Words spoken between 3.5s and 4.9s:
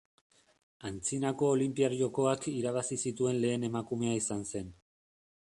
emakumea izan zen.